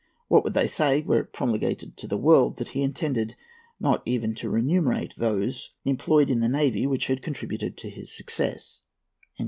What 0.29 0.43
would 0.43 0.55
they 0.55 0.65
say, 0.65 1.03
were 1.03 1.19
it 1.19 1.31
promulgated 1.31 1.95
to 1.97 2.07
the 2.07 2.17
world 2.17 2.57
that 2.57 2.69
he 2.69 2.81
intended 2.81 3.35
not 3.79 4.01
even 4.03 4.33
to 4.33 4.49
remunerate 4.49 5.13
those 5.15 5.75
employed 5.85 6.31
in 6.31 6.39
the 6.39 6.49
navy 6.49 6.87
which 6.87 7.05
contributed 7.21 7.77
to 7.77 7.87
his 7.91 8.11
success?" 8.11 8.79